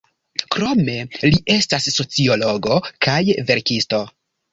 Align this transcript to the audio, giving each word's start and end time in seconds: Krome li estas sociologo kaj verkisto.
Krome 0.53 0.95
li 1.33 1.39
estas 1.55 1.85
sociologo 1.97 2.79
kaj 3.09 3.19
verkisto. 3.51 4.01